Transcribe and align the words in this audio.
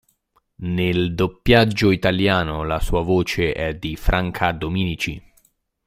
Nel 0.61 1.13
doppiaggio 1.13 1.91
italiano 1.91 2.63
la 2.63 2.79
sua 2.79 3.03
voce 3.03 3.53
è 3.53 3.75
di 3.75 3.95
Franca 3.95 4.51
Dominici. 4.51 5.21